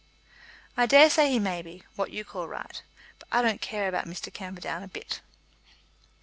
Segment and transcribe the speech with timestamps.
[0.75, 2.81] "I daresay he may be what you call right.
[3.19, 4.33] But I don't care about Mr.
[4.33, 5.21] Camperdown a bit."